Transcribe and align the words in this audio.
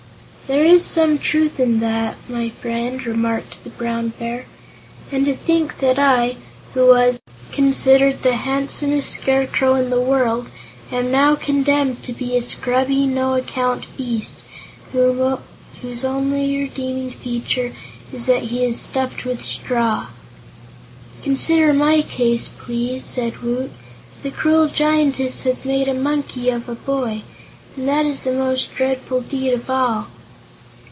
"There 0.47 0.65
is 0.65 0.83
some 0.83 1.17
truth 1.17 1.61
in 1.61 1.79
that, 1.79 2.17
my 2.27 2.49
friend," 2.49 3.05
remarked 3.05 3.63
the 3.63 3.69
Brown 3.69 4.09
Bear. 4.19 4.47
"And 5.09 5.23
to 5.23 5.33
think 5.33 5.79
that 5.79 5.97
I, 5.97 6.35
who 6.73 6.87
was 6.87 7.21
considered 7.53 8.21
the 8.21 8.35
handsomest 8.35 9.11
Scarecrow 9.11 9.75
in 9.75 9.89
the 9.89 10.01
world, 10.01 10.49
am 10.91 11.09
now 11.09 11.37
condemned 11.37 12.03
to 12.03 12.11
be 12.11 12.35
a 12.35 12.41
scrubby, 12.41 13.07
no 13.07 13.35
account 13.35 13.85
beast, 13.95 14.41
whose 14.91 16.03
only 16.03 16.57
redeeming 16.57 17.11
feature 17.11 17.73
is 18.11 18.25
that 18.25 18.43
he 18.43 18.65
is 18.65 18.77
stuffed 18.77 19.23
with 19.23 19.45
straw!" 19.45 20.07
"Consider 21.23 21.71
my 21.71 22.01
case, 22.01 22.49
please," 22.49 23.05
said 23.05 23.37
Woot. 23.41 23.71
"The 24.21 24.31
cruel 24.31 24.67
Giantess 24.67 25.43
has 25.43 25.63
made 25.63 25.87
a 25.87 25.93
Monkey 25.93 26.49
of 26.49 26.67
a 26.67 26.75
Boy, 26.75 27.21
and 27.77 27.87
that 27.87 28.05
is 28.05 28.25
the 28.25 28.33
most 28.33 28.75
dreadful 28.75 29.21
deed 29.21 29.53
of 29.53 29.69
all!" 29.69 30.07